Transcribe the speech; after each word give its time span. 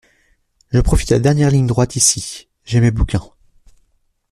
Je 0.71 0.79
profite 0.79 1.09
de 1.09 1.13
la 1.13 1.19
dernière 1.19 1.51
ligne 1.51 1.67
droite 1.67 1.95
ici, 1.95 2.47
j’ai 2.65 2.79
mes 2.79 2.89
bouquins 2.89 3.21